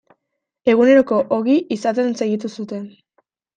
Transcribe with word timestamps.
Eguneroko 0.73 1.19
ogi 1.37 1.59
izaten 1.77 2.19
segitu 2.25 2.53
zuten. 2.59 2.91